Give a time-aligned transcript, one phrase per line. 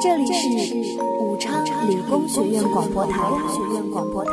[0.00, 3.18] 这里是武昌理工学院广播台。
[3.48, 4.30] 学院广播台。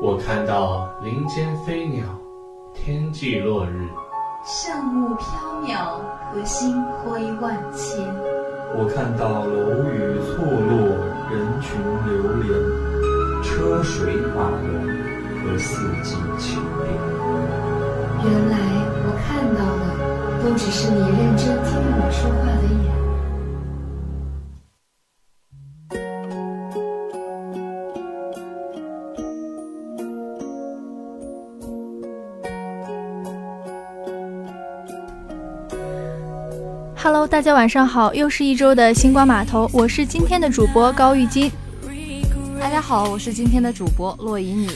[0.00, 2.04] 我看到林间飞鸟，
[2.72, 3.88] 天际落日，
[4.44, 5.26] 圣雾飘
[5.62, 5.96] 渺，
[6.32, 7.98] 河星辉万千。
[8.78, 10.78] 我看到楼宇错落，
[11.32, 13.11] 人群流连。
[13.52, 14.64] 车水马龙
[15.42, 16.88] 和四季秋变。
[18.24, 18.56] 原来
[19.04, 19.84] 我看到的
[20.42, 22.90] 都只是你认真听我说话的眼。
[36.96, 41.52] Hello，大家晚上好，又是一周的星光码头，我是今天的主播高玉金。
[42.72, 44.66] 大家好，我是今天的主播洛以你。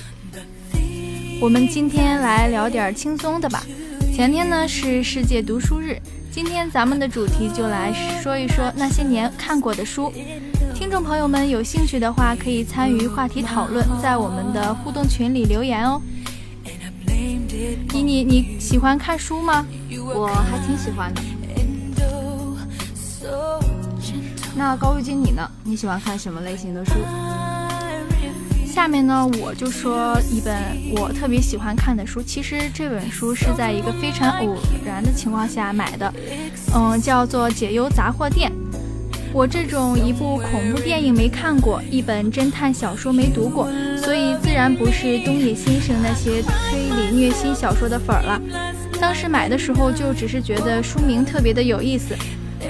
[1.41, 3.65] 我们今天来聊点轻松的吧。
[4.15, 5.99] 前天呢是世界读书日，
[6.31, 7.91] 今天咱们的主题就来
[8.23, 10.13] 说一说那些年看过的书。
[10.75, 15.99] 听众朋友们有兴趣的话，可以参与话题讨论，在我们的互动群里留言哦。
[17.95, 19.67] 以你你喜欢看书吗？
[20.15, 21.23] 我还挺喜欢的。
[24.55, 25.51] 那高玉金你呢？
[25.65, 26.93] 你喜欢看什么类型的书？
[28.77, 30.55] 下面呢，我就说一本
[30.95, 32.21] 我特别喜欢看的书。
[32.23, 36.13] 其实这本书是在一个非常偶然的情况下买的，
[36.75, 38.53] 嗯，叫做《解忧杂货店》。
[39.33, 48.39] 我这种一部恐怖电影没看过，一本侦探小说没读过，所以自然不是东野先生那些推理虐心小说的粉儿了。
[49.01, 52.15] 当时买的时候就只是觉得书名特别的有意思，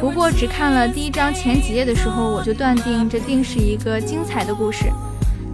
[0.01, 4.85] 不过只看了第一章前几页的时候，我就断定这定是一个精彩的故事。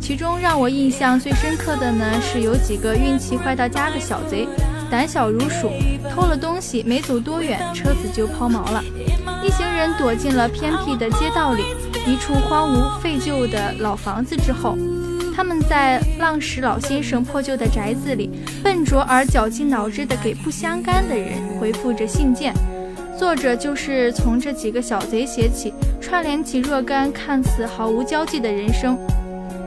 [0.03, 4.49] 其中让我印象最深刻的呢，是有几个运气坏到家的小贼，
[4.91, 5.71] 胆小如鼠，
[6.11, 8.83] 偷了东西没走多远，车子就抛锚了。
[9.45, 11.63] 一行人躲进了偏僻的街道里，
[12.05, 14.77] 一处荒芜废旧的老房子之后，
[15.37, 18.29] 他们在浪石老先生破旧的宅子里，
[18.61, 22.53] 笨拙而绞尽脑汁地给不相干的人回复着信件。
[23.17, 28.99] 作者就是从这几个小贼写起，串联起若干看似毫无交际的人生。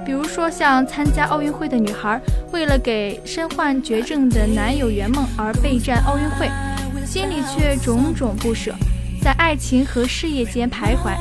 [0.05, 2.21] 比如说，像参加奥运会的女孩，
[2.51, 6.47] 为了给身患绝症的男友圆梦而备战奥运会，
[7.03, 8.75] 心里却种种不舍，
[9.19, 11.17] 在爱情和事业间徘徊；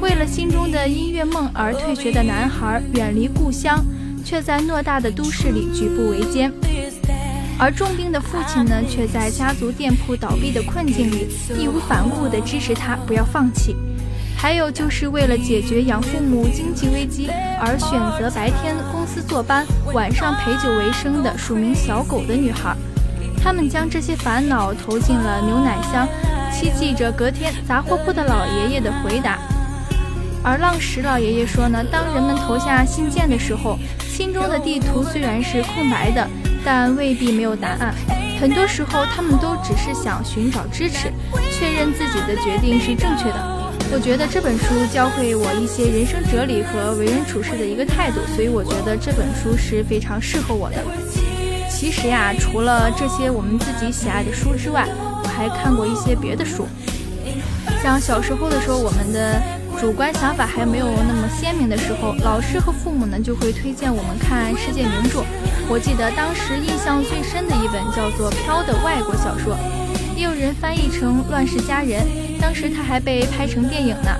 [0.00, 3.84] 为了心中的音乐梦而退学的男孩，远离故乡，
[4.24, 6.48] 却在偌大的都市里举步维艰；
[7.58, 11.26] 而重病的父亲呢，却在家族店铺倒闭的困境里，
[11.58, 13.74] 义无反顾地支持他不要放弃。
[14.36, 22.76] 还有就是为了解决养父母经济危机而选择白天公司坐班，晚上陪酒为生的署名小狗的女孩，
[23.42, 26.06] 他们将这些烦恼投进了牛奶箱，
[26.52, 29.38] 期冀着隔天杂货铺的老爷爷的回答。
[30.44, 33.76] 而浪石老爷爷说呢，当人们投下信件的时候，
[34.06, 36.28] 心中的地图虽然是空白的，
[36.64, 37.92] 但未必没有答案。
[38.38, 41.10] 很多时候，他们都只是想寻找支持，
[41.50, 43.65] 确认自己的决定是正确的。
[43.92, 50.76] 我觉得这本书教会我一些人生哲理和为人处事的一个态度，所以我觉得这本书是非常适合我的。
[51.70, 54.86] 其实呀，除了这些我们自己喜爱的书之外，
[55.22, 56.66] 我还看过一些别的书。
[57.82, 59.40] 像小时候的时候，我们的
[59.80, 65.24] 主观想法还没有那么鲜明的时候，老师和父母呢就会推荐我们看世界名著。
[65.68, 69.56] 我记得当时印象最深的一本叫做《飘》的外国小说，
[70.16, 72.02] 也有人翻译成《乱世佳人》。
[72.40, 74.10] 当时她还被拍成电影呢。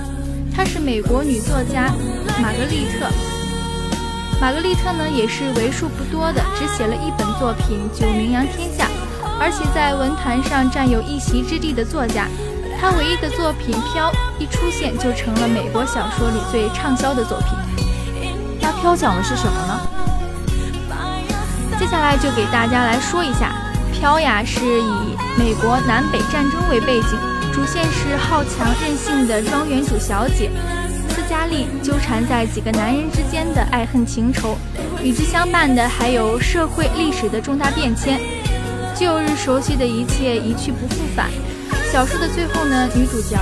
[0.55, 1.93] 她是美国女作家
[2.41, 3.07] 玛格丽特。
[4.41, 8.87] 玛格丽特呢，也是为数不多的只写了一本作品就名扬天下，
[9.41, 12.27] 而且在文坛上占有一席之地的作家。
[12.79, 17.49] 她唯一的作品《飘》一出现就成了美国小说里最畅销的作品。
[18.61, 19.81] 那《飘》讲的是什么呢？
[21.79, 23.55] 接下来就给大家来说一下，
[23.99, 27.36] 《飘》呀是以美国南北战争为背景。
[27.57, 30.51] 主线是好强任性的庄园主小姐
[31.09, 34.59] 斯嘉丽纠缠在几个男人之间的爱恨情仇，
[35.03, 38.21] 与之相伴的还有社会历史的重大变迁。
[38.95, 41.31] 旧日熟悉的一切一去不复返。
[41.91, 43.39] 小说的最后呢，女主角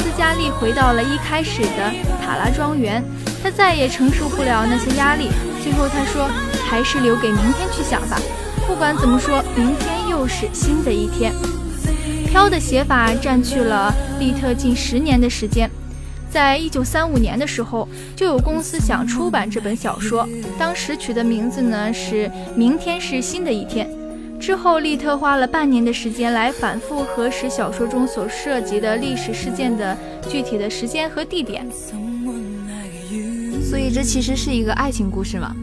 [0.00, 3.04] 斯嘉丽回到了一开始的塔拉庄园，
[3.40, 5.28] 她再也承受不了那些压力。
[5.62, 6.28] 最后她说
[6.68, 8.18] ：“还是留给明天去想吧。
[8.66, 11.32] 不管怎么说，明天又是新的一天。”
[12.28, 15.68] 飘的写法占据了利特近十年的时间，
[16.30, 20.28] 在一九三五年的时候，就有公司想出版这本小说，
[20.58, 23.88] 当时取的名字呢是《明天是新的一天》。
[24.38, 29.96] 之后，利特花了半年的时间来反复核实小说中所涉及的历史事件的
[30.28, 31.66] 具体的时间和地点。
[33.68, 35.56] 所以，这其实是一个爱情故事嘛？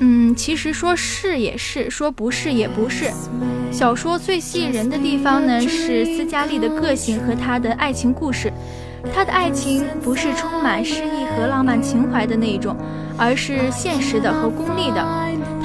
[0.00, 3.10] 嗯，其实说是也是，说不是也不是。
[3.70, 8.52] 小说最吸引人的地方呢，是斯嘉丽的个性和她的爱情故事。
[9.12, 12.76] 她的爱情不是充满诗意和浪漫情怀的那一种，
[13.16, 15.04] 而是现实的和功利的。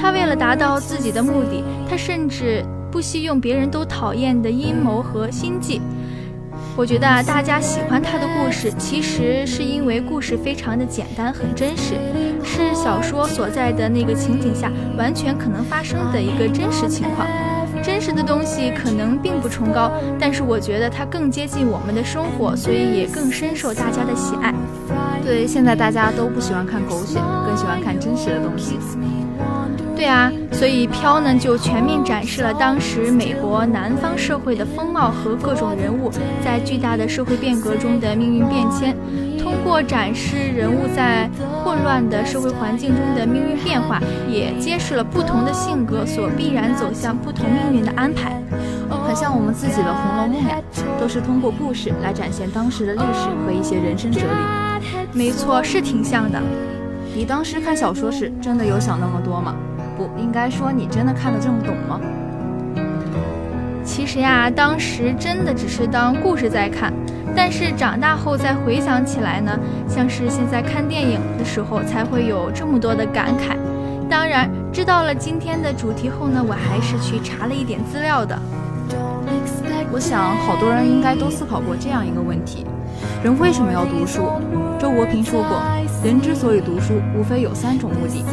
[0.00, 5.80] 她为了达到自己的目的，她甚至不惜用别人都讨厌的阴谋和心计。
[6.76, 11.94] 我觉得大家喜欢他的故事，其实是因为故事非常的简单，很真实，
[12.42, 17.28] 是小说所在的那个情景下完全可能发生的一个真实情况。
[17.82, 24.52] 真实的东西可能并不崇高，但是我觉得它更接近我们的生活，所以也更深受大家的喜爱。
[25.24, 28.78] 对，现在大家都不喜欢看狗血，更喜欢看真实的东西。
[29.96, 36.10] 对啊，所以《飘》呢就全面展示了当时美国南方社会的风貌和各种人物
[36.44, 38.96] 在巨大的社会变革中的命运变迁。
[39.38, 41.30] 通过展示人物在
[41.62, 48.40] 混乱的社会环境中的命运变化，也揭示了不同的性格所必然走向不同命运的安排。
[49.06, 50.56] 很像我们自己的《红楼梦》呀，
[50.98, 54.86] 都是通过故事来展现当时的历史和一些人生哲理。
[55.12, 56.40] 没错，是挺像的。
[57.14, 59.54] 你当时看小说时，真的有想那么多吗？
[59.96, 62.00] 不应该说你真的看得这么懂吗？
[63.84, 66.92] 其实呀，当时真的只是当故事在看，
[67.36, 73.56] 但是长大后再回想起来呢，像是现在看电影的时候才会有这么多的感慨。
[74.08, 78.38] 当然，知道了今天的主题后呢，我还是去查了一点资料的。
[79.92, 82.66] 我想，好多人应该都思考过这样一个问题：
[83.22, 84.22] 人为什么要读书？
[84.78, 85.62] 周国平说过，
[86.02, 88.24] 人之所以读书，无非有三种目的。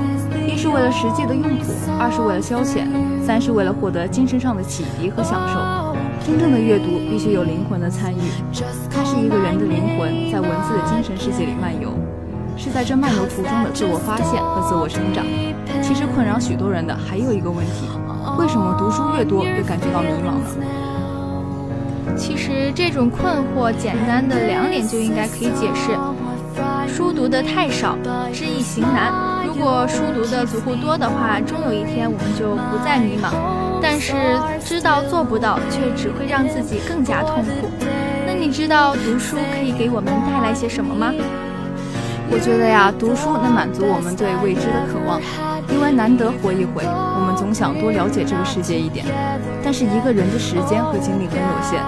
[0.62, 2.86] 是为了实际的用途，二是为了消遣，
[3.26, 5.98] 三是为了获得精神上的启迪和享受。
[6.24, 8.22] 真正的阅读必须有灵魂的参与，
[8.88, 11.98] 它是一个人的灵魂在文字的精神世界里漫游，
[12.56, 15.26] 是在这漫游途中的自我发现和自我成长。
[15.82, 17.90] 其实困扰许多人的还有一个问题：
[18.38, 22.14] 为什么读书越多越感觉到迷茫呢？
[22.16, 25.98] 其实这种困惑，简单的两点就应该可以解释：
[26.92, 27.98] 书读得太少，
[28.34, 29.46] 知易行难。
[29.48, 33.32] 如果书读的足够多的话，终有一天我们就不再迷茫。
[33.82, 34.14] 但是
[34.60, 37.70] 知道做不到，却只会让自己更加痛苦。
[38.28, 41.14] 那你知道读书可以给我们带来些什么吗？
[42.30, 45.22] 我觉得呀，读书能满足我们对未知的渴望，
[45.70, 49.06] 因为难得活一回，我们总想多了解这个世界一点。
[49.64, 51.80] 但是一个人的时间和精力很有限，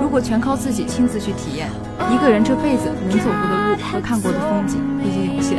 [0.00, 1.68] 如果全靠自己亲自去体验，
[2.12, 5.58] 一个人这辈子能走过的路和看过的风景毕竟有限。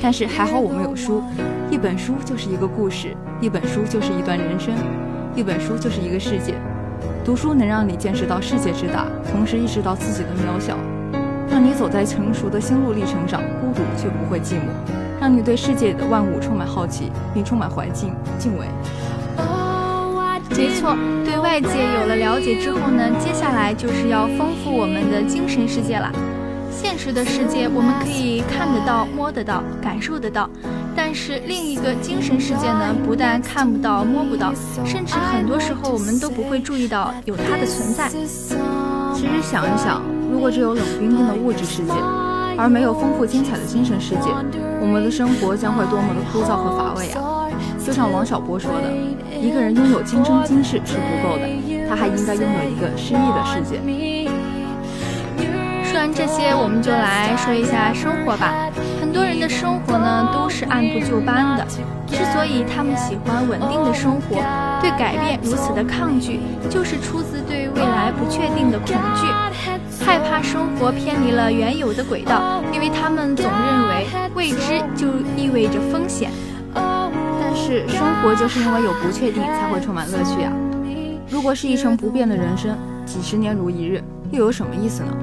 [0.00, 1.22] 但是还好我们有书，
[1.70, 4.74] 一本书就是一个故事，一本书就是一段人生，
[5.34, 6.54] 一本书就是一个世界。
[7.24, 10.76] 读书能让你见识到世界之大，同时意识到自己的渺小，
[11.50, 14.70] 让你走在成熟的心路历程上，孤独却不会寂寞，
[15.20, 18.66] 让你对世界的万物充满好奇，并充满怀敬敬畏。
[20.58, 26.10] 没错，对外界有了了解之后呢，接下来就是要丰富我们的精神世界了。
[26.68, 30.50] 现实的世界，我们可以看得到、摸得到、感受得到，
[30.96, 32.92] 但是另一个精神世界呢？
[33.06, 34.52] 不但看不到、摸不到，
[34.84, 38.08] 甚至很多时候我们都不会注意到有它的存在。
[38.08, 41.92] 其实想一想，如果只有冷冰冰的物质世界，
[42.56, 44.30] 而没有丰富精彩的精神世界，
[44.80, 47.46] 我们的生活将会多么的枯燥和乏味啊！
[47.84, 48.92] 就像王小波说的
[49.40, 51.48] ：“一个人拥有今生今世是不够的，
[51.88, 53.80] 他还应该拥有一个诗意的世界。”
[55.84, 58.70] 说完这些，我们就来说一下生活吧。
[59.00, 61.64] 很多人的生活呢都是按部就班的，
[62.06, 64.36] 之所以他们喜欢稳定的生活，
[64.80, 69.26] 对改变如此的抗拒，就是出自对未来不确定的恐惧，
[70.04, 76.30] 害怕生活偏离了原有的轨道，因为他们总认为未知就意味着风险。
[77.68, 80.50] 是生活就是因为有不确定，才会充满乐趣啊！
[81.28, 85.14] 如果是一成不变的人生，几十年如一日，又有什么意思呢？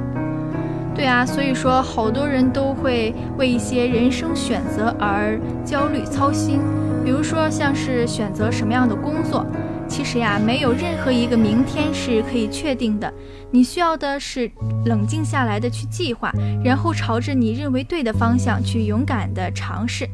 [0.94, 6.60] 对啊，所以说好多人都会为一些人生选择而焦虑操心，
[7.04, 9.44] 比如说像是选择什么样的工作。
[9.88, 13.12] 其实呀，没有任何一个明天是可以确定的。
[13.50, 14.52] 你需要的是
[14.86, 16.32] 冷静下来的去计划，
[16.64, 20.08] 然后朝着你认为对的方向去勇敢的尝试。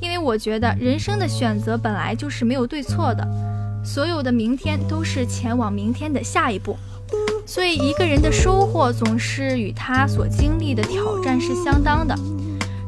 [0.00, 3.26] 因为我觉得人生的选择本来就是没有对错的，
[3.84, 6.76] 所有的明天都是前往明天的下一步。
[7.46, 12.18] 所以一个人的收获总是与他所经历的挑战是相当的。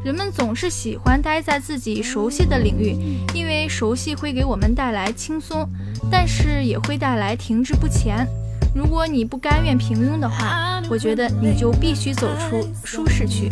[0.02, 2.96] 人们总是喜欢待在自己熟悉的领域，
[3.34, 5.68] 因为熟悉会给我们带来轻松，
[6.10, 8.26] 但是也会带来停滞不前。
[8.74, 13.50] 如果你不甘愿平庸的话，我觉得你就必须走出舒适区。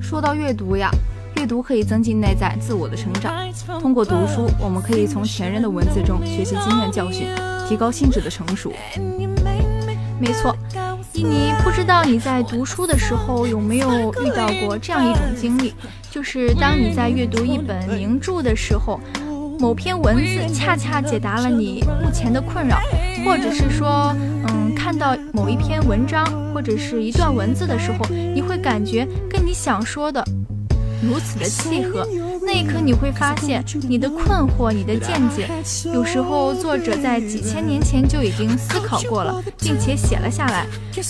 [0.00, 0.90] 说到阅读呀，
[1.40, 3.32] 阅读可以增进内在自我的成长。
[3.80, 7.28] 通过读书，我们可以从前人的文字中学习经验教训，
[7.66, 8.70] 提高心智的成熟。
[10.20, 10.54] 没错。
[11.14, 15.72] 你不知道你在读书的时候有没有遇到过这样一种经历，
[16.10, 19.00] 就是当你在阅读一本名著的时候，
[19.58, 22.78] 某篇文字恰恰解答了你目前的困扰，
[23.24, 24.14] 或者是说，
[24.46, 28.04] 嗯，看到某一篇文章或者是一段文字的时候，
[28.34, 30.22] 你会感觉跟你想说的。
[31.02, 32.06] 如此的契合，
[32.42, 35.48] 那一刻你会发现，你的困惑、你的见解，
[35.94, 40.66] 有时候作者在几千年前就已经思考过了，并且写了下来，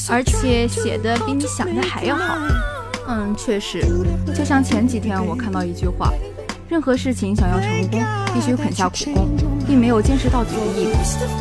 [0.09, 2.37] 而且写的比你想的还要好。
[3.09, 3.85] 嗯，确实，
[4.32, 6.12] 就像前几天我看到一句话：
[6.68, 8.00] 任何事情想要成功，
[8.32, 9.28] 必须肯下苦功，
[9.66, 10.92] 并没有坚持到底的义务。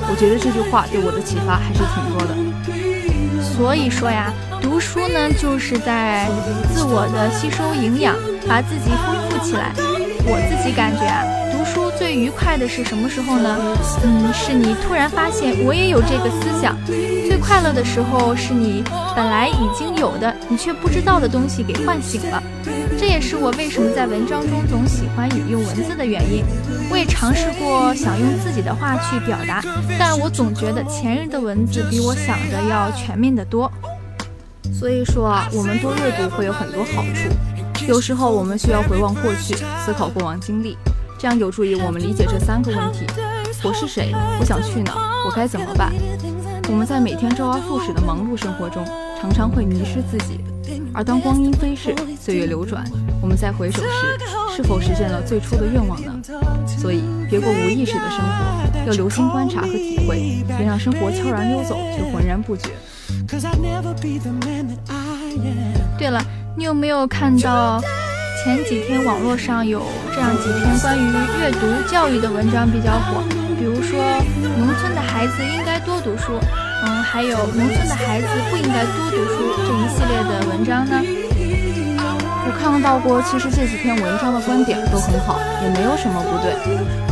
[0.09, 3.43] 我觉得这句话对我的启发还是挺多的。
[3.43, 4.33] 所以说呀。
[4.61, 6.27] 读书呢，就是在
[6.73, 8.15] 自我的吸收营养，
[8.47, 9.73] 把自己丰富起来。
[10.25, 13.57] 我自己感觉啊，读书最愉快的是什么时候呢？
[14.03, 16.77] 嗯，是你突然发现我也有这个思想。
[16.85, 18.83] 最快乐的时候是你
[19.15, 22.41] 本来已经有的，你却不知道的东西给唤醒了。
[22.97, 26.43] 这也是我为什么在文章中总喜欢引用文字的原因。
[26.91, 29.63] 我也尝试过想用自己的话去表达，
[29.97, 33.71] 但我总觉得前人的文字比我想的要全面得多。
[34.73, 37.85] 所以说啊，我们多阅读会有很多好处。
[37.87, 40.77] 有时候我们需要回望过去，思考过往经历，
[41.17, 43.05] 这样有助于我们理解这三个问题：
[43.63, 44.11] 我是谁？
[44.39, 44.93] 我想去哪？
[45.25, 45.91] 我该怎么办？
[46.69, 48.85] 我们在每天周而复始的忙碌生活中，
[49.19, 50.39] 常常会迷失自己。
[50.93, 52.83] 而当光阴飞逝，岁月流转，
[53.21, 54.17] 我们再回首时，
[54.55, 56.13] 是否实现了最初的愿望呢？
[56.67, 62.69] 所以，别过无意识的生活，要留心观察和体会，别让生活悄然溜走，却浑然不觉。
[65.97, 66.19] 对了，
[66.57, 67.79] 你有没有看到
[68.43, 69.83] 前几天网络上有
[70.13, 71.01] 这样几篇关于
[71.39, 73.21] 阅读教育的文章比较火？
[73.57, 73.99] 比如说，
[74.57, 76.39] 农村的孩子应该多读书，
[76.85, 80.99] 嗯，还有农村的孩子不应该多读书这一系列的文章呢？
[81.99, 86.55] 我看到过，其实这几篇文章的观点都很好，也没有什么不对，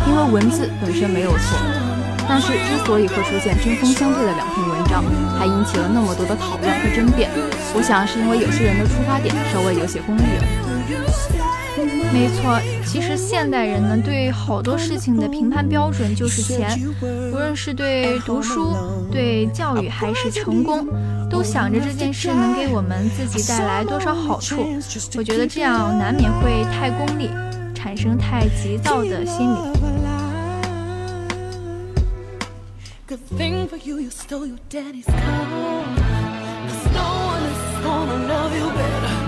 [0.08, 1.87] 因为文字本身没有错。
[2.30, 5.04] 但是，之所以会出现针锋相对的两篇文章，
[5.40, 7.30] 还引起了那么多的讨论和争辩，
[7.74, 10.44] 我想是因为有些人的出发点稍微有些功利了。
[12.12, 16.80] 没错，其实现代人呢，对好多事情的评判标准就是钱，
[17.32, 18.76] 无论是对读书、
[19.12, 20.88] 对教育还是成功，
[21.30, 24.68] 都想着这件事能给我们自己带来多少好处。
[25.16, 27.30] 我觉得这样难免会太功利，
[27.74, 29.58] 产生太急躁的心理。
[33.08, 35.16] Good thing for you, you stole your daddy's car.
[36.68, 39.27] Cause no one is gonna love you better.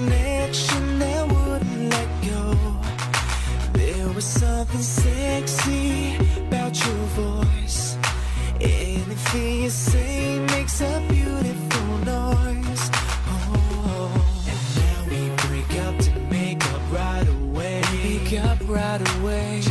[0.00, 2.56] connection that wouldn't let go.
[3.72, 6.16] There was something sexy
[6.48, 7.96] about your voice.
[8.60, 12.84] Anything you say makes a beautiful noise.
[13.28, 14.10] Oh.
[14.50, 17.82] And now we break up to make up right away.
[18.02, 19.69] Make up right away.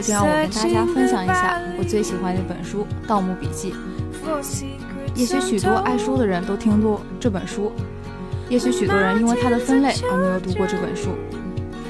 [0.00, 3.72] 就让我跟大家分享一下我最喜欢的一本书《盗墓笔记》。
[5.14, 7.72] 也许许多爱书的人都听过这本书，
[8.48, 11.10] 也许许多人因为它的分类而没有读过这本书，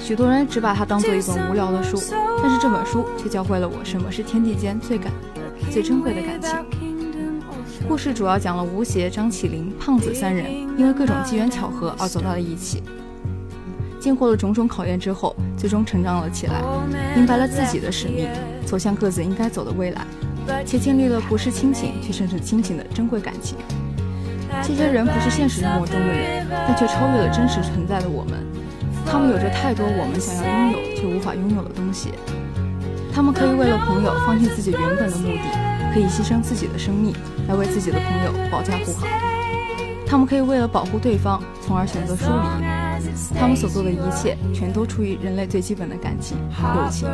[0.01, 1.99] 许多人只把它当做一本无聊的书，
[2.43, 5.11] 但是这本书却教会了我什么是天地间最感、
[5.71, 6.51] 最珍贵的感情。
[7.89, 12.83] 故事主要讲了吴邪、张起灵、胖子三人因为各种机缘巧合而走到了一起，
[14.05, 16.61] 经过了种种考验之后，最终成长了起来，
[17.17, 18.29] 明白了自己的使命，
[18.67, 20.07] 走向各自应该走的未来，
[20.67, 23.57] 且建立了不是亲情却胜似亲情的珍贵感情。
[24.63, 28.45] 这些人不是现实生活中的人，但却超越了真实存在的我们。
[29.07, 32.11] 他们有着太多我们想要拥有却无法拥有的东西。
[33.11, 37.15] 他们可以为了朋友放弃自己原本的目的，可以牺牲自己的生命
[37.49, 39.09] 来为自己的朋友保驾护航。
[40.07, 42.84] 他们可以为了保护对方，从而选择疏离。
[43.39, 47.09] 他们所做的一切，全都出于人类最基本的感情——友情。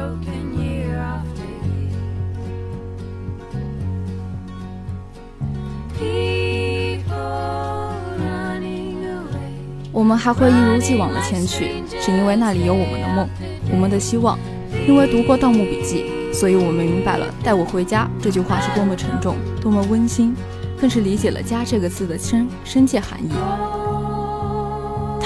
[9.93, 13.29] 我们还会一如既往的前去，是因为那里有我们的梦，
[13.71, 14.39] 我们的希望。
[14.87, 20.35] 因为读过《盗墓笔记》，所以我们明白了“带我回家”这句话是多么沉重，多么温馨，
[20.81, 23.80] 更是理解了“家”这个字的深深切含义。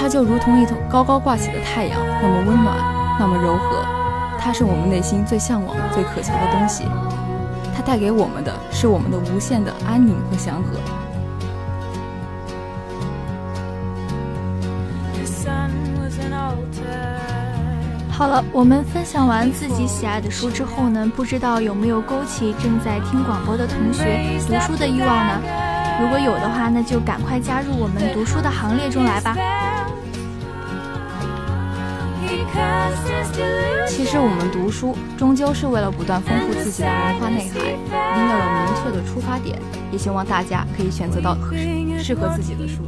[0.05, 2.77] 它就如同一头高高挂起的太阳，那么温暖，
[3.19, 3.83] 那么柔和。
[4.39, 6.85] 它是我们内心最向往、最渴求的东西。
[7.75, 10.79] 它带给我们的是我们的无限的安宁和祥和。
[18.11, 25.41] 好了，我们分享完自己喜爱的书之后呢，不知道有没有勾起正在听广播的同学读书的欲望呢？
[25.99, 29.35] 如果有的话，那就赶快加入我们读书的行列中来吧。
[33.89, 39.59] 其实我们读书终究是为了不断丰富自己的文化内涵，一定要有明确的出发点。
[39.91, 41.37] 也希望大家可以选择到
[41.99, 42.83] 适合自己的书。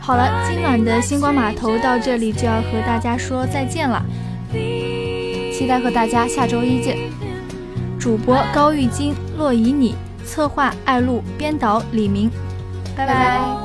[0.00, 4.04] 好了，今晚的星光码头到这里就要和大家说再见了，
[5.60, 6.96] 期待和大家下周一见。
[7.98, 9.94] 主播高玉金、洛以你，
[10.24, 12.30] 策划艾露，编导李明，
[12.96, 13.59] 拜拜。